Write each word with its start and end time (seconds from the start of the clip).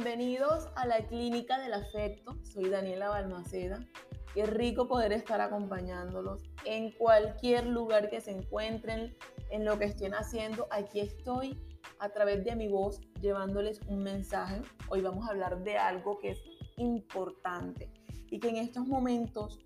Bienvenidos 0.00 0.68
a 0.76 0.86
la 0.86 1.08
Clínica 1.08 1.58
del 1.58 1.74
Afecto. 1.74 2.38
Soy 2.44 2.70
Daniela 2.70 3.08
Balmaceda. 3.08 3.80
Qué 4.32 4.46
rico 4.46 4.86
poder 4.86 5.12
estar 5.12 5.40
acompañándolos 5.40 6.44
en 6.64 6.92
cualquier 6.92 7.66
lugar 7.66 8.08
que 8.08 8.20
se 8.20 8.30
encuentren, 8.30 9.16
en 9.50 9.64
lo 9.64 9.76
que 9.76 9.86
estén 9.86 10.14
haciendo. 10.14 10.68
Aquí 10.70 11.00
estoy 11.00 11.60
a 11.98 12.10
través 12.10 12.44
de 12.44 12.54
mi 12.54 12.68
voz 12.68 13.00
llevándoles 13.20 13.80
un 13.88 14.04
mensaje. 14.04 14.62
Hoy 14.88 15.00
vamos 15.00 15.26
a 15.26 15.32
hablar 15.32 15.64
de 15.64 15.78
algo 15.78 16.20
que 16.20 16.30
es 16.30 16.42
importante 16.76 17.90
y 18.30 18.38
que 18.38 18.50
en 18.50 18.58
estos 18.58 18.86
momentos 18.86 19.58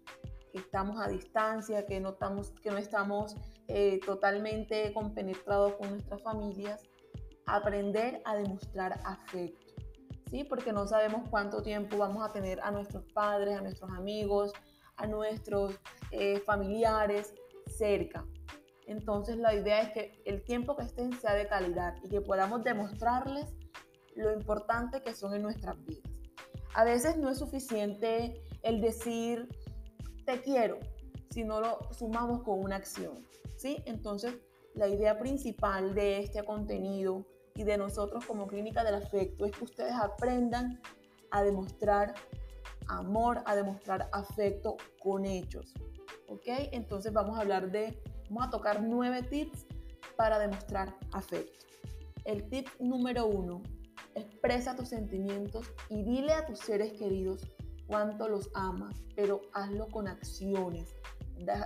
que 0.51 0.60
estamos 0.60 0.98
a 0.98 1.09
distancia, 1.09 1.84
que 1.84 2.01
no 2.01 2.12
estamos, 2.12 2.52
que 2.62 2.70
no 2.70 2.78
estamos 2.78 3.37
eh, 3.69 4.01
totalmente 4.06 4.95
compenetrados 4.95 5.74
con 5.74 5.91
nuestras 5.91 6.23
familias, 6.23 6.88
aprender 7.45 8.23
a 8.24 8.34
demostrar 8.34 8.98
afecto, 9.05 9.71
¿sí? 10.32 10.45
Porque 10.45 10.72
no 10.72 10.88
sabemos 10.88 11.28
cuánto 11.28 11.62
tiempo 11.62 11.98
vamos 11.98 12.24
a 12.28 12.32
tener 12.32 12.59
a 12.62 12.70
nuestros 12.73 13.04
padres, 13.12 13.56
a 13.56 13.60
nuestros 13.60 13.90
amigos, 13.90 14.52
a 14.96 15.06
nuestros 15.06 15.78
eh, 16.10 16.40
familiares 16.40 17.34
cerca. 17.66 18.27
Entonces 18.87 19.37
la 19.37 19.54
idea 19.54 19.82
es 19.82 19.92
que 19.92 20.23
el 20.24 20.42
tiempo 20.42 20.74
que 20.74 20.84
estén 20.84 21.12
sea 21.20 21.34
de 21.34 21.46
calidad 21.46 21.95
y 22.02 22.09
que 22.09 22.23
podamos 22.23 22.64
demostrarles 22.64 23.54
lo 24.16 24.32
importante 24.32 25.02
que 25.02 25.14
son 25.14 25.34
en 25.34 25.42
nuestras 25.42 25.76
vidas. 25.84 26.10
A 26.74 26.84
veces 26.84 27.18
no 27.18 27.30
es 27.30 27.38
suficiente 27.38 28.42
el 28.62 28.80
decir 28.80 29.48
te 30.24 30.40
quiero 30.40 30.78
si 31.30 31.45
no 31.45 31.60
lo 31.60 31.78
sumamos 31.92 32.42
con 32.42 32.59
una 32.59 32.76
acción, 32.76 33.26
¿sí? 33.56 33.82
Entonces 33.84 34.34
la 34.74 34.88
idea 34.88 35.18
principal 35.18 35.95
de 35.95 36.20
este 36.20 36.42
contenido 36.42 37.26
y 37.55 37.65
de 37.65 37.77
nosotros 37.77 38.24
como 38.27 38.46
clínica 38.46 38.85
del 38.85 38.95
afecto 38.95 39.45
es 39.45 39.52
que 39.52 39.65
ustedes 39.65 39.95
aprendan 39.95 40.80
a 41.30 41.43
demostrar 41.43 42.15
amor, 42.88 43.43
a 43.46 43.54
demostrar 43.54 44.09
afecto 44.13 44.76
con 45.02 45.24
hechos. 45.24 45.73
¿Ok? 46.29 46.45
Entonces 46.73 47.13
vamos 47.13 47.38
a 47.38 47.43
hablar 47.43 47.71
de, 47.71 48.01
vamos 48.30 48.49
a 48.49 48.51
tocar 48.51 48.82
nueve 48.82 49.23
tips 49.23 49.66
para 50.16 50.38
demostrar 50.38 50.95
afecto. 51.13 51.66
El 52.24 52.49
tip 52.49 52.68
número 52.79 53.26
uno, 53.26 53.63
expresa 54.15 54.76
tus 54.76 54.88
sentimientos 54.88 55.71
y 55.88 56.02
dile 56.02 56.32
a 56.32 56.46
tus 56.46 56.59
seres 56.60 56.93
queridos 56.93 57.46
cuánto 57.87 58.29
los 58.29 58.51
amas, 58.54 59.02
pero 59.16 59.43
hazlo 59.52 59.88
con 59.88 60.09
acciones. 60.09 60.95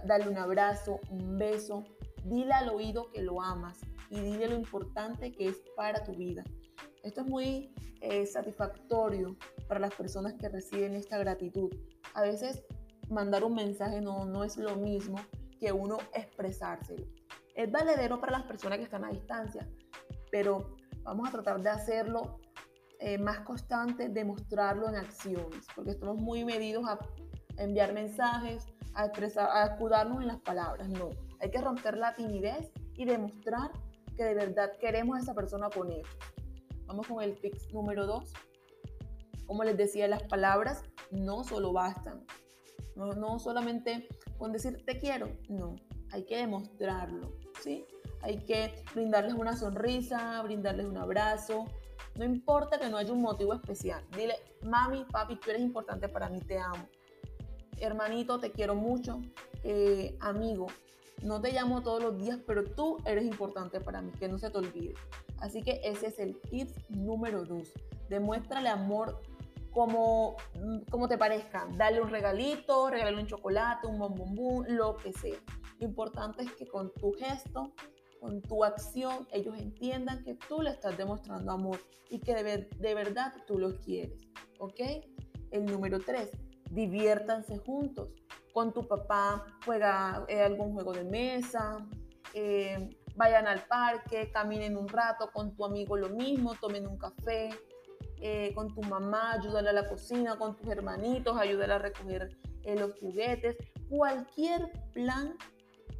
dale 0.04 0.28
un 0.28 0.38
abrazo, 0.38 1.00
un 1.10 1.38
beso, 1.38 1.84
dile 2.24 2.52
al 2.52 2.70
oído 2.70 3.10
que 3.10 3.22
lo 3.22 3.42
amas 3.42 3.80
y 4.10 4.20
dile 4.20 4.48
lo 4.48 4.54
importante 4.54 5.32
que 5.32 5.48
es 5.48 5.60
para 5.76 6.04
tu 6.04 6.12
vida. 6.12 6.44
Esto 7.02 7.20
es 7.20 7.26
muy 7.26 7.74
eh, 8.00 8.26
satisfactorio 8.26 9.36
para 9.68 9.80
las 9.80 9.94
personas 9.94 10.34
que 10.34 10.48
reciben 10.48 10.94
esta 10.94 11.18
gratitud. 11.18 11.70
A 12.14 12.22
veces 12.22 12.64
mandar 13.08 13.44
un 13.44 13.54
mensaje 13.54 14.00
no, 14.00 14.24
no 14.24 14.44
es 14.44 14.56
lo 14.56 14.76
mismo 14.76 15.16
que 15.58 15.72
uno 15.72 15.98
expresárselo. 16.14 17.06
Es 17.54 17.70
valedero 17.70 18.20
para 18.20 18.32
las 18.32 18.42
personas 18.42 18.78
que 18.78 18.84
están 18.84 19.04
a 19.04 19.10
distancia, 19.10 19.66
pero 20.30 20.76
vamos 21.02 21.28
a 21.28 21.32
tratar 21.32 21.62
de 21.62 21.70
hacerlo 21.70 22.40
eh, 22.98 23.18
más 23.18 23.40
constante, 23.40 24.08
demostrarlo 24.08 24.88
en 24.88 24.96
acciones, 24.96 25.66
porque 25.74 25.92
estamos 25.92 26.16
muy 26.16 26.44
medidos 26.44 26.84
a 26.86 26.98
enviar 27.58 27.92
mensajes, 27.92 28.66
a 28.94 29.06
expresar, 29.06 29.48
a 29.50 29.66
escudarnos 29.66 30.22
en 30.22 30.28
las 30.28 30.40
palabras. 30.40 30.88
No, 30.88 31.10
hay 31.40 31.50
que 31.50 31.60
romper 31.60 31.96
la 31.96 32.14
timidez 32.14 32.70
y 32.94 33.04
demostrar 33.04 33.70
que 34.16 34.24
de 34.24 34.34
verdad 34.34 34.72
queremos 34.78 35.16
a 35.16 35.20
esa 35.20 35.34
persona 35.34 35.68
ellos. 35.90 36.08
Vamos 36.86 37.06
con 37.06 37.22
el 37.22 37.38
tip 37.40 37.54
número 37.72 38.06
dos. 38.06 38.32
Como 39.46 39.62
les 39.64 39.76
decía, 39.76 40.08
las 40.08 40.22
palabras 40.24 40.82
no 41.10 41.44
solo 41.44 41.72
bastan. 41.72 42.24
No, 42.94 43.12
no 43.12 43.38
solamente 43.38 44.08
con 44.38 44.52
decir 44.52 44.84
te 44.84 44.98
quiero, 44.98 45.28
no, 45.48 45.76
hay 46.12 46.24
que 46.24 46.38
demostrarlo, 46.38 47.36
¿sí? 47.62 47.84
Hay 48.22 48.38
que 48.38 48.82
brindarles 48.94 49.34
una 49.34 49.56
sonrisa, 49.56 50.40
brindarles 50.42 50.86
un 50.86 50.96
abrazo. 50.96 51.66
No 52.16 52.24
importa 52.24 52.78
que 52.78 52.88
no 52.88 52.96
haya 52.96 53.12
un 53.12 53.20
motivo 53.20 53.52
especial. 53.52 54.02
Dile, 54.16 54.36
mami, 54.62 55.04
papi, 55.04 55.36
tú 55.36 55.50
eres 55.50 55.62
importante 55.62 56.08
para 56.08 56.28
mí, 56.30 56.40
te 56.40 56.58
amo. 56.58 56.88
Hermanito, 57.78 58.40
te 58.40 58.50
quiero 58.50 58.74
mucho. 58.74 59.20
Eh, 59.62 60.16
amigo, 60.20 60.66
no 61.22 61.40
te 61.40 61.52
llamo 61.52 61.82
todos 61.82 62.02
los 62.02 62.18
días, 62.18 62.40
pero 62.46 62.64
tú 62.64 62.98
eres 63.04 63.24
importante 63.24 63.80
para 63.80 64.02
mí, 64.02 64.12
que 64.18 64.28
no 64.28 64.38
se 64.38 64.50
te 64.50 64.58
olvide. 64.58 64.94
Así 65.38 65.62
que 65.62 65.80
ese 65.84 66.08
es 66.08 66.18
el 66.18 66.40
tip 66.40 66.70
número 66.88 67.44
dos. 67.44 67.72
Demuéstrale 68.08 68.68
amor 68.68 69.20
como, 69.72 70.36
como 70.90 71.08
te 71.08 71.18
parezca. 71.18 71.68
Dale 71.76 72.00
un 72.00 72.10
regalito, 72.10 72.90
regálale 72.90 73.20
un 73.20 73.26
chocolate, 73.26 73.86
un 73.86 73.98
bombombón, 73.98 74.64
lo 74.76 74.96
que 74.96 75.12
sea. 75.12 75.38
Lo 75.78 75.86
importante 75.86 76.42
es 76.42 76.52
que 76.52 76.66
con 76.66 76.92
tu 76.94 77.12
gesto, 77.12 77.72
con 78.20 78.40
tu 78.40 78.64
acción, 78.64 79.26
ellos 79.32 79.58
entiendan 79.58 80.22
que 80.22 80.34
tú 80.48 80.62
le 80.62 80.70
estás 80.70 80.96
demostrando 80.96 81.52
amor 81.52 81.78
y 82.08 82.20
que 82.20 82.34
de, 82.34 82.68
de 82.78 82.94
verdad 82.94 83.34
tú 83.46 83.58
los 83.58 83.74
quieres. 83.78 84.26
¿Ok? 84.58 84.80
El 85.50 85.66
número 85.66 85.98
tres, 86.00 86.30
diviértanse 86.70 87.58
juntos 87.58 88.08
con 88.56 88.72
tu 88.72 88.88
papá 88.88 89.44
juega 89.66 90.24
eh, 90.28 90.40
algún 90.40 90.72
juego 90.72 90.94
de 90.94 91.04
mesa, 91.04 91.86
eh, 92.32 92.88
vayan 93.14 93.46
al 93.46 93.66
parque, 93.66 94.30
caminen 94.32 94.78
un 94.78 94.88
rato, 94.88 95.30
con 95.30 95.54
tu 95.54 95.66
amigo 95.66 95.94
lo 95.94 96.08
mismo, 96.08 96.54
tomen 96.58 96.86
un 96.86 96.96
café, 96.96 97.50
eh, 98.18 98.54
con 98.54 98.74
tu 98.74 98.80
mamá, 98.80 99.32
ayúdale 99.32 99.68
a 99.68 99.72
la 99.74 99.86
cocina, 99.86 100.38
con 100.38 100.56
tus 100.56 100.68
hermanitos, 100.68 101.36
ayúdale 101.38 101.74
a 101.74 101.78
recoger 101.80 102.34
los 102.64 102.98
juguetes, 102.98 103.58
cualquier 103.90 104.72
plan, 104.94 105.36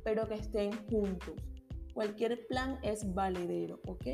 pero 0.02 0.26
que 0.26 0.36
estén 0.36 0.72
juntos. 0.86 1.34
Cualquier 1.92 2.46
plan 2.46 2.78
es 2.82 3.12
valedero, 3.12 3.80
¿ok? 3.86 4.06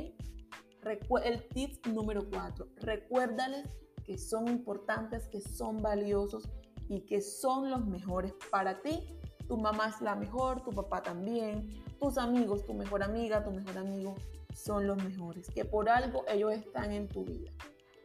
el 1.22 1.48
tip 1.50 1.86
número 1.86 2.28
cuatro, 2.28 2.66
recuérdales 2.78 3.68
que 4.04 4.18
son 4.18 4.48
importantes, 4.48 5.28
que 5.28 5.40
son 5.40 5.80
valiosos 5.80 6.50
y 6.92 7.00
que 7.00 7.22
son 7.22 7.70
los 7.70 7.86
mejores 7.86 8.34
para 8.50 8.82
ti. 8.82 9.18
Tu 9.48 9.56
mamá 9.56 9.88
es 9.88 10.00
la 10.02 10.14
mejor, 10.14 10.62
tu 10.62 10.70
papá 10.70 11.02
también, 11.02 11.82
tus 11.98 12.18
amigos, 12.18 12.66
tu 12.66 12.74
mejor 12.74 13.02
amiga, 13.02 13.42
tu 13.42 13.50
mejor 13.50 13.78
amigo 13.78 14.14
son 14.54 14.86
los 14.86 15.02
mejores, 15.02 15.48
que 15.48 15.64
por 15.64 15.88
algo 15.88 16.24
ellos 16.28 16.52
están 16.52 16.92
en 16.92 17.08
tu 17.08 17.24
vida. 17.24 17.50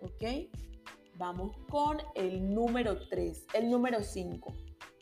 ¿Ok? 0.01 0.49
Vamos 1.15 1.51
con 1.69 1.97
el 2.15 2.53
número 2.53 2.97
3, 3.09 3.47
el 3.55 3.69
número 3.69 4.01
5. 4.01 4.53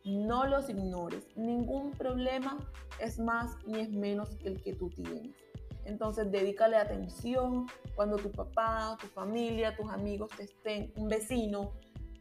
No 0.06 0.48
los 0.48 0.68
ignores. 0.70 1.28
Ningún 1.36 1.92
problema 1.92 2.58
es 3.00 3.20
más 3.20 3.56
ni 3.68 3.82
es 3.82 3.92
menos 3.92 4.30
que 4.38 4.48
el 4.48 4.62
que 4.64 4.74
tú 4.74 4.90
tienes. 4.90 5.36
Entonces, 5.84 6.32
dedícale 6.32 6.78
atención 6.78 7.68
cuando 7.96 8.18
tu 8.18 8.32
papá, 8.32 8.98
tu 9.00 9.06
familia, 9.08 9.76
tus 9.76 9.92
amigos 9.92 10.32
te 10.36 10.44
estén, 10.44 10.92
un 10.96 11.08
vecino 11.08 11.74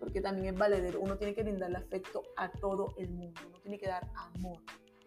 porque 0.04 0.20
también 0.20 0.52
es 0.52 0.60
valedero. 0.60 1.00
Uno 1.00 1.16
tiene 1.16 1.34
que 1.34 1.42
brindarle 1.42 1.78
afecto 1.78 2.20
a 2.36 2.52
todo 2.52 2.88
el 2.98 3.08
mundo, 3.08 3.40
uno 3.48 3.58
tiene 3.60 3.78
que 3.78 3.88
dar 3.88 4.06
amor. 4.16 4.58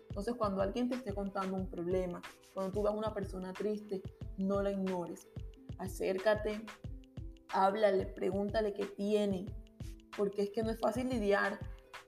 Entonces, 0.09 0.33
cuando 0.33 0.59
alguien 0.63 0.89
te 0.89 0.95
esté 0.95 1.13
contando 1.13 1.55
un 1.55 1.69
problema, 1.69 2.19
cuando 2.55 2.73
tú 2.73 2.81
veas 2.81 2.95
una 2.95 3.13
persona 3.13 3.53
triste, 3.53 4.01
no 4.39 4.63
la 4.63 4.71
ignores. 4.71 5.27
Acércate, 5.77 6.65
háblale, 7.53 8.07
pregúntale 8.07 8.73
qué 8.73 8.87
tiene, 8.87 9.45
porque 10.17 10.41
es 10.41 10.49
que 10.49 10.63
no 10.63 10.71
es 10.71 10.79
fácil 10.79 11.09
lidiar 11.09 11.59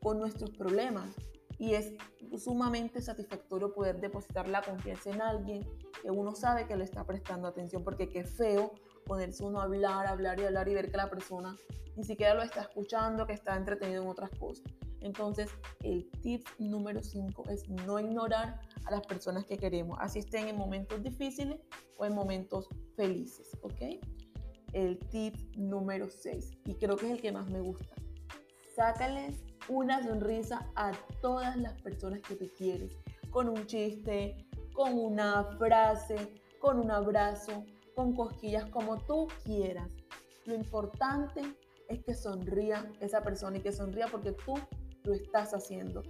con 0.02 0.18
nuestros 0.18 0.50
problemas 0.50 1.16
y 1.60 1.76
es 1.76 1.94
sumamente 2.40 3.02
satisfactorio 3.02 3.72
poder 3.72 4.02
depositar 4.02 4.48
la 4.48 4.64
confianza 4.64 5.12
en 5.12 5.22
alguien 5.22 5.62
que 6.02 6.12
uno 6.12 6.36
sabe 6.36 6.68
que 6.68 6.76
le 6.76 6.84
está 6.84 7.06
prestando 7.06 7.48
atención, 7.48 7.84
porque 7.84 8.10
qué 8.10 8.24
feo 8.24 8.74
ponerse 9.06 9.44
uno 9.44 9.60
a 9.60 9.64
hablar, 9.64 10.08
hablar 10.08 10.40
y 10.40 10.46
hablar 10.46 10.68
y 10.70 10.74
ver 10.74 10.92
que 10.92 10.98
la 10.98 11.10
persona 11.10 11.56
ni 11.96 12.04
siquiera 12.04 12.34
lo 12.34 12.42
está 12.42 12.62
escuchando, 12.62 13.26
que 13.28 13.34
está 13.34 13.58
entretenido 13.58 14.04
en 14.04 14.10
otras 14.10 14.30
cosas. 14.40 14.64
Entonces, 15.02 15.50
el 15.84 16.10
tip 16.22 16.46
número 16.58 17.02
5 17.02 17.50
es 17.50 17.68
no 17.70 18.00
ignorar 18.00 18.60
a 18.86 18.92
las 18.92 19.06
personas 19.06 19.46
que 19.46 19.58
queremos, 19.58 19.98
así 20.02 20.20
estén 20.20 20.48
en 20.48 20.58
momentos 20.58 21.02
difíciles 21.04 21.60
o 21.98 22.06
en 22.06 22.14
momentos 22.14 22.68
felices, 22.96 23.50
¿ok? 23.62 23.82
El 24.74 25.00
tip 25.10 25.36
número 25.56 26.10
6, 26.10 26.52
y 26.66 26.76
creo 26.76 26.96
que 26.96 27.08
es 27.08 27.12
el 27.14 27.22
que 27.22 27.32
más 27.32 27.50
me 27.50 27.62
gusta, 27.62 27.96
sácales 28.76 29.44
una 29.68 30.04
sonrisa 30.04 30.70
a 30.76 30.92
todas 31.22 31.56
las 31.58 31.82
personas 31.82 32.22
que 32.22 32.36
te 32.36 32.50
quieres, 32.50 32.92
con 33.30 33.50
un 33.50 33.66
chiste, 33.68 34.49
con 34.80 34.98
una 34.98 35.44
frase, 35.58 36.16
con 36.58 36.80
un 36.80 36.90
abrazo, 36.90 37.66
con 37.96 38.16
cosquillas, 38.16 38.64
como 38.70 38.98
tú 38.98 39.28
quieras. 39.44 39.90
Lo 40.46 40.56
importante 40.56 41.42
es 41.90 42.02
que 42.02 42.14
sonría 42.14 42.90
esa 43.02 43.22
persona 43.22 43.58
y 43.58 43.60
que 43.60 43.74
sonría 43.74 44.08
porque 44.08 44.32
tú 44.32 44.54
lo 45.04 45.14
estás 45.14 45.54
haciendo. 45.54 46.02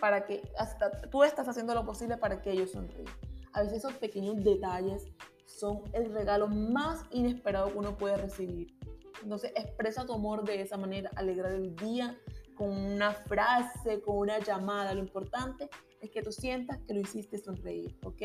Para 0.00 0.26
que 0.26 0.42
hasta 0.58 0.90
tú 1.08 1.24
estás 1.24 1.48
haciendo 1.48 1.72
lo 1.72 1.86
posible 1.86 2.18
para 2.18 2.42
que 2.42 2.50
ellos 2.50 2.72
sonríen. 2.72 3.06
A 3.54 3.62
veces 3.62 3.78
esos 3.78 3.94
pequeños 3.94 4.36
detalles 4.44 5.06
son 5.46 5.80
el 5.94 6.12
regalo 6.12 6.46
más 6.46 7.06
inesperado 7.10 7.72
que 7.72 7.78
uno 7.78 7.96
puede 7.96 8.18
recibir. 8.18 8.78
Entonces 9.22 9.50
expresa 9.56 10.04
tu 10.04 10.12
amor 10.12 10.44
de 10.44 10.60
esa 10.60 10.76
manera, 10.76 11.10
alegrar 11.16 11.52
el 11.52 11.74
día 11.74 12.18
con 12.54 12.68
una 12.68 13.12
frase, 13.12 14.02
con 14.02 14.18
una 14.18 14.40
llamada. 14.40 14.92
Lo 14.92 15.00
importante 15.00 15.70
es 16.04 16.10
que 16.10 16.22
tú 16.22 16.32
sientas 16.32 16.78
que 16.86 16.94
lo 16.94 17.00
hiciste 17.00 17.38
sonreír, 17.38 17.98
¿ok? 18.04 18.22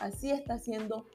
Así 0.00 0.30
estás 0.30 0.62
haciendo 0.62 1.06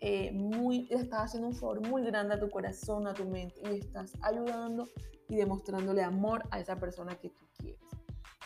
eh, 0.00 0.30
muy, 0.32 0.86
estás 0.90 1.26
haciendo 1.26 1.48
un 1.48 1.54
favor 1.54 1.86
muy 1.86 2.04
grande 2.04 2.34
a 2.34 2.40
tu 2.40 2.48
corazón, 2.48 3.06
a 3.06 3.14
tu 3.14 3.24
mente 3.24 3.60
y 3.64 3.78
estás 3.78 4.12
ayudando 4.22 4.88
y 5.28 5.36
demostrándole 5.36 6.02
amor 6.02 6.44
a 6.50 6.60
esa 6.60 6.76
persona 6.76 7.16
que 7.16 7.30
tú 7.30 7.44
quieres. 7.58 7.80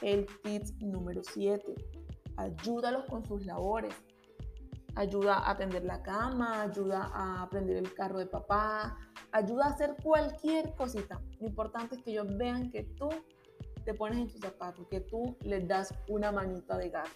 El 0.00 0.26
tip 0.42 0.62
número 0.80 1.22
7, 1.22 1.74
ayúdalos 2.36 3.04
con 3.06 3.24
sus 3.24 3.44
labores. 3.44 3.94
Ayuda 4.94 5.38
a 5.38 5.52
atender 5.52 5.84
la 5.84 6.02
cama, 6.02 6.62
ayuda 6.62 7.10
a 7.14 7.48
prender 7.48 7.76
el 7.76 7.94
carro 7.94 8.18
de 8.18 8.26
papá, 8.26 8.98
ayuda 9.30 9.66
a 9.66 9.70
hacer 9.70 9.96
cualquier 10.02 10.74
cosita. 10.74 11.20
Lo 11.40 11.46
importante 11.46 11.96
es 11.96 12.02
que 12.02 12.10
ellos 12.10 12.36
vean 12.36 12.70
que 12.70 12.82
tú 12.82 13.08
te 13.84 13.94
pones 13.94 14.18
en 14.18 14.28
tus 14.28 14.40
zapatos, 14.40 14.86
que 14.88 15.00
tú 15.00 15.36
les 15.42 15.66
das 15.66 15.94
una 16.08 16.32
manita 16.32 16.76
de 16.76 16.90
gato. 16.90 17.10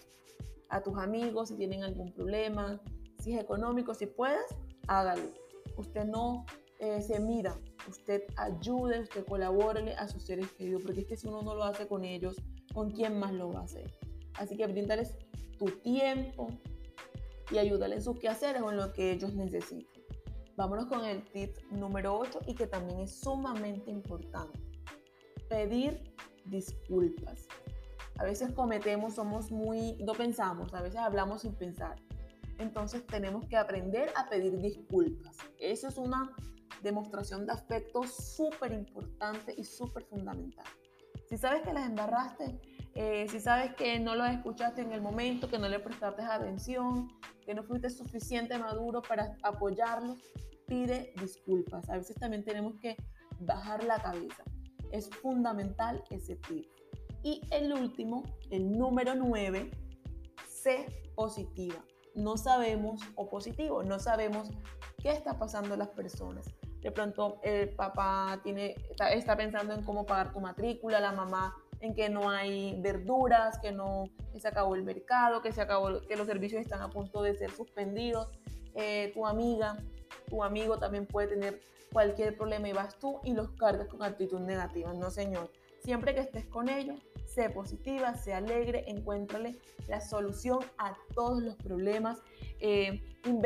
A 0.69 0.81
tus 0.81 0.97
amigos 0.97 1.49
si 1.49 1.55
tienen 1.55 1.83
algún 1.83 2.11
problema, 2.13 2.81
si 3.19 3.33
es 3.33 3.41
económico, 3.41 3.93
si 3.93 4.05
puedes, 4.05 4.45
hágalo. 4.87 5.23
Usted 5.77 6.05
no 6.05 6.45
eh, 6.79 7.01
se 7.01 7.19
mira, 7.19 7.57
usted 7.87 8.23
ayude, 8.35 9.01
usted 9.01 9.25
colabore 9.25 9.93
a 9.95 10.07
sus 10.07 10.23
seres 10.23 10.51
queridos, 10.51 10.83
porque 10.83 11.01
es 11.01 11.07
que 11.07 11.17
si 11.17 11.27
uno 11.27 11.41
no 11.41 11.55
lo 11.55 11.63
hace 11.63 11.87
con 11.87 12.03
ellos, 12.03 12.35
¿con 12.73 12.91
quién 12.91 13.17
más 13.17 13.33
lo 13.33 13.51
va 13.51 13.61
a 13.61 13.63
hacer? 13.63 13.91
Así 14.35 14.55
que 14.55 14.67
brindales 14.67 15.17
tu 15.57 15.65
tiempo 15.65 16.49
y 17.51 17.57
ayúdale 17.57 17.95
en 17.95 18.01
sus 18.01 18.19
quehaceres 18.19 18.61
o 18.61 18.71
en 18.71 18.77
lo 18.77 18.93
que 18.93 19.11
ellos 19.11 19.33
necesiten. 19.33 20.03
Vámonos 20.55 20.87
con 20.87 21.05
el 21.05 21.23
tip 21.23 21.55
número 21.71 22.17
8 22.17 22.39
y 22.47 22.55
que 22.55 22.67
también 22.67 23.01
es 23.01 23.19
sumamente 23.19 23.91
importante. 23.91 24.59
Pedir 25.49 26.15
disculpas. 26.49 27.47
A 28.17 28.23
veces 28.23 28.51
cometemos, 28.51 29.15
somos 29.15 29.51
muy, 29.51 29.95
no 30.03 30.13
pensamos, 30.13 30.73
a 30.73 30.81
veces 30.81 30.99
hablamos 30.99 31.41
sin 31.41 31.53
pensar. 31.53 31.95
Entonces 32.57 33.05
tenemos 33.05 33.45
que 33.47 33.57
aprender 33.57 34.09
a 34.15 34.27
pedir 34.29 34.57
disculpas. 34.57 35.37
Eso 35.59 35.87
es 35.87 35.97
una 35.97 36.35
demostración 36.81 37.45
de 37.45 37.53
afecto 37.53 38.03
súper 38.03 38.71
importante 38.71 39.53
y 39.55 39.63
súper 39.63 40.03
fundamental. 40.05 40.65
Si 41.29 41.37
sabes 41.37 41.61
que 41.61 41.73
las 41.73 41.87
embarraste, 41.87 42.59
eh, 42.95 43.27
si 43.29 43.39
sabes 43.39 43.75
que 43.75 43.99
no 43.99 44.15
lo 44.15 44.25
escuchaste 44.25 44.81
en 44.81 44.91
el 44.91 45.01
momento, 45.01 45.49
que 45.49 45.59
no 45.59 45.67
le 45.69 45.79
prestaste 45.79 46.23
atención, 46.23 47.09
que 47.45 47.53
no 47.53 47.63
fuiste 47.63 47.89
suficiente 47.89 48.57
maduro 48.57 49.01
para 49.01 49.37
apoyarlos, 49.43 50.17
pide 50.67 51.13
disculpas. 51.19 51.89
A 51.89 51.97
veces 51.97 52.15
también 52.15 52.43
tenemos 52.43 52.75
que 52.79 52.95
bajar 53.39 53.83
la 53.83 54.01
cabeza. 54.01 54.43
Es 54.91 55.09
fundamental 55.09 56.03
ese 56.09 56.35
tip. 56.35 56.65
Y 57.23 57.41
el 57.51 57.73
último, 57.73 58.23
el 58.51 58.71
número 58.71 59.15
9, 59.15 59.71
sé 60.47 60.85
positiva. 61.15 61.83
No 62.15 62.37
sabemos, 62.37 63.01
o 63.15 63.29
positivo, 63.29 63.83
no 63.83 63.99
sabemos 63.99 64.49
qué 65.01 65.11
está 65.11 65.37
pasando 65.37 65.73
en 65.73 65.79
las 65.79 65.89
personas. 65.89 66.45
De 66.81 66.91
pronto 66.91 67.39
el 67.43 67.69
papá 67.69 68.39
tiene, 68.43 68.75
está, 69.13 69.35
pensando 69.35 69.73
en 69.73 69.83
cómo 69.83 70.05
pagar 70.05 70.31
tu 70.31 70.39
matrícula, 70.39 70.99
la 70.99 71.11
mamá 71.11 71.55
en 71.79 71.93
que 71.93 72.09
no 72.09 72.29
hay 72.29 72.79
verduras, 72.81 73.59
que 73.59 73.71
no 73.71 74.05
se 74.39 74.47
acabó 74.47 74.75
el 74.75 74.83
mercado, 74.83 75.41
que 75.41 75.51
se 75.51 75.61
acabó, 75.61 76.01
que 76.01 76.15
los 76.15 76.27
servicios 76.27 76.61
están 76.61 76.81
a 76.81 76.89
punto 76.89 77.21
de 77.21 77.35
ser 77.35 77.51
suspendidos. 77.51 78.29
Eh, 78.73 79.11
tu 79.13 79.25
amiga, 79.25 79.77
tu 80.29 80.43
amigo 80.43 80.77
también 80.77 81.05
puede 81.05 81.27
tener 81.27 81.61
cualquier 81.91 82.35
problema 82.35 82.69
y 82.69 82.73
vas 82.73 82.97
tú 82.99 83.19
y 83.23 83.33
los 83.33 83.51
cargas 83.51 83.87
con 83.87 84.03
actitud 84.03 84.39
negativa. 84.39 84.93
No, 84.93 85.09
señor. 85.09 85.51
Siempre 85.79 86.13
que 86.13 86.21
estés 86.21 86.45
con 86.45 86.69
ellos, 86.69 86.99
sé 87.25 87.49
positiva, 87.49 88.13
sé 88.15 88.33
alegre, 88.33 88.83
encuéntrale 88.87 89.57
la 89.87 90.01
solución 90.01 90.59
a 90.77 90.97
todos 91.13 91.41
los 91.41 91.55
problemas. 91.55 92.19
Eh, 92.59 93.01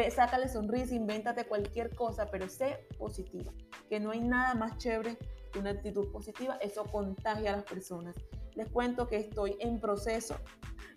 sácale 0.10 0.48
sonrisa, 0.48 0.96
invéntate 0.96 1.46
cualquier 1.46 1.94
cosa, 1.94 2.26
pero 2.32 2.48
sé 2.48 2.88
positiva. 2.98 3.52
Que 3.90 4.00
no 4.00 4.12
hay 4.12 4.22
nada 4.22 4.56
más 4.56 4.78
chévere 4.78 5.18
que 5.52 5.60
una 5.60 5.72
actitud 5.72 6.12
positiva. 6.12 6.58
Eso 6.62 6.86
contagia 6.86 7.54
a 7.54 7.58
las 7.58 7.66
personas. 7.66 8.16
Les 8.56 8.70
cuento 8.70 9.08
que 9.08 9.18
estoy 9.18 9.58
en 9.60 9.80
proceso 9.80 10.36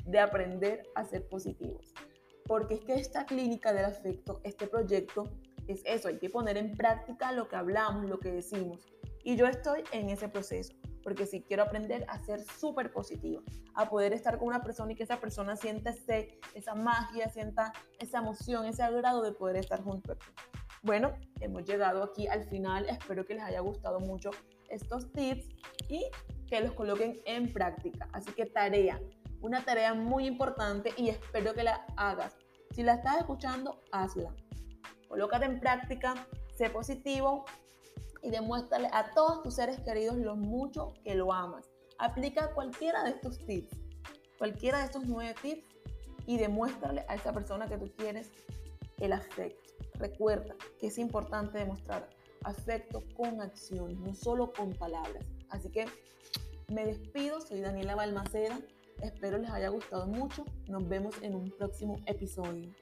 de 0.06 0.20
aprender 0.20 0.82
a 0.94 1.04
ser 1.04 1.28
positivos. 1.28 1.92
Porque 2.46 2.74
es 2.74 2.80
que 2.80 2.94
esta 2.94 3.26
clínica 3.26 3.72
del 3.72 3.86
afecto, 3.86 4.40
este 4.44 4.66
proyecto, 4.66 5.28
es 5.68 5.82
eso, 5.84 6.08
hay 6.08 6.18
que 6.18 6.30
poner 6.30 6.56
en 6.56 6.76
práctica 6.76 7.32
lo 7.32 7.48
que 7.48 7.56
hablamos, 7.56 8.06
lo 8.06 8.18
que 8.18 8.30
decimos. 8.30 8.80
Y 9.22 9.36
yo 9.36 9.46
estoy 9.46 9.82
en 9.92 10.10
ese 10.10 10.28
proceso, 10.28 10.74
porque 11.02 11.24
si 11.24 11.42
quiero 11.42 11.62
aprender 11.62 12.04
a 12.08 12.18
ser 12.18 12.40
súper 12.42 12.92
positiva, 12.92 13.42
a 13.74 13.88
poder 13.88 14.12
estar 14.12 14.38
con 14.38 14.48
una 14.48 14.62
persona 14.62 14.92
y 14.92 14.94
que 14.96 15.04
esa 15.04 15.18
persona 15.18 15.56
sienta 15.56 15.90
ese, 15.90 16.38
esa 16.54 16.74
magia, 16.74 17.30
sienta 17.30 17.72
esa 17.98 18.18
emoción, 18.18 18.66
ese 18.66 18.82
agrado 18.82 19.22
de 19.22 19.32
poder 19.32 19.56
estar 19.56 19.82
junto 19.82 20.12
a 20.12 20.16
ti. 20.16 20.26
Bueno, 20.82 21.14
hemos 21.40 21.64
llegado 21.64 22.02
aquí 22.02 22.26
al 22.26 22.44
final, 22.44 22.86
espero 22.86 23.24
que 23.24 23.34
les 23.34 23.42
haya 23.42 23.60
gustado 23.60 24.00
mucho 24.00 24.30
estos 24.68 25.10
tips 25.12 25.48
y 25.88 26.04
que 26.46 26.60
los 26.60 26.72
coloquen 26.72 27.22
en 27.24 27.50
práctica. 27.50 28.06
Así 28.12 28.30
que 28.32 28.44
tarea, 28.44 29.00
una 29.40 29.64
tarea 29.64 29.94
muy 29.94 30.26
importante 30.26 30.90
y 30.98 31.08
espero 31.08 31.54
que 31.54 31.62
la 31.62 31.86
hagas. 31.96 32.36
Si 32.72 32.82
la 32.82 32.94
estás 32.94 33.18
escuchando, 33.18 33.80
hazla 33.92 34.34
Colócate 35.08 35.46
en 35.46 35.60
práctica, 35.60 36.26
sé 36.54 36.70
positivo 36.70 37.44
y 38.22 38.30
demuéstrale 38.30 38.88
a 38.92 39.10
todos 39.12 39.42
tus 39.42 39.54
seres 39.54 39.78
queridos 39.80 40.16
lo 40.16 40.36
mucho 40.36 40.94
que 41.04 41.14
lo 41.14 41.32
amas. 41.32 41.70
Aplica 41.98 42.52
cualquiera 42.54 43.04
de 43.04 43.10
estos 43.10 43.38
tips, 43.46 43.76
cualquiera 44.38 44.78
de 44.78 44.84
estos 44.86 45.04
nueve 45.04 45.34
tips 45.40 45.66
y 46.26 46.38
demuéstrale 46.38 47.04
a 47.08 47.14
esa 47.14 47.32
persona 47.32 47.66
que 47.66 47.76
tú 47.76 47.92
quieres 47.96 48.30
el 48.98 49.12
afecto. 49.12 49.72
Recuerda 49.94 50.54
que 50.80 50.88
es 50.88 50.98
importante 50.98 51.58
demostrar 51.58 52.08
afecto 52.44 53.02
con 53.16 53.40
acciones, 53.40 53.98
no 53.98 54.14
solo 54.14 54.52
con 54.52 54.72
palabras. 54.72 55.24
Así 55.50 55.70
que 55.70 55.86
me 56.72 56.84
despido, 56.84 57.40
soy 57.40 57.60
Daniela 57.60 57.94
Balmaceda, 57.94 58.58
espero 59.02 59.38
les 59.38 59.50
haya 59.50 59.68
gustado 59.68 60.06
mucho, 60.06 60.44
nos 60.66 60.88
vemos 60.88 61.14
en 61.22 61.34
un 61.34 61.50
próximo 61.50 61.96
episodio. 62.06 62.72